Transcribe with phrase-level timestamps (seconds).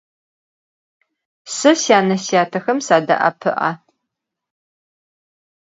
[1.57, 3.71] Se syane- syatexem sade'epı'e.